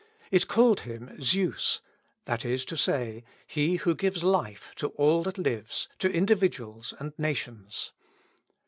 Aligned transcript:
It 0.31 0.47
called 0.47 0.79
him 0.79 1.21
Zeus, 1.21 1.79
that 2.25 2.43
is 2.43 2.65
to 2.65 2.75
say, 2.75 3.23
He 3.45 3.75
who 3.75 3.93
gives 3.93 4.23
life 4.23 4.71
to 4.77 4.87
all 4.97 5.21
that 5.21 5.37
lives, 5.37 5.87
to 5.99 6.09
individuals 6.09 6.91
and 6.99 7.13
nations. 7.19 7.91